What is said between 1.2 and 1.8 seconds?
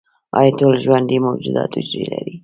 موجودات